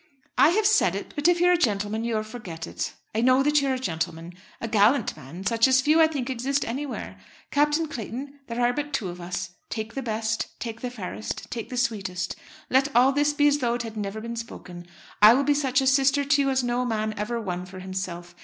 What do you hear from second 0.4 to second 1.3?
have said it; but